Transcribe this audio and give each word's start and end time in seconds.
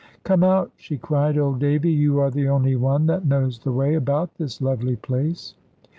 "Come 0.23 0.43
out," 0.43 0.71
she 0.77 0.97
cried, 0.97 1.37
"old 1.37 1.59
Davy; 1.59 1.91
you 1.91 2.17
are 2.21 2.31
the 2.31 2.49
only 2.49 2.75
one 2.75 3.05
that 3.05 3.23
knows 3.23 3.59
the 3.59 3.71
way 3.71 3.93
about 3.93 4.33
this 4.33 4.59
lovely 4.59 4.95
place." 4.95 5.53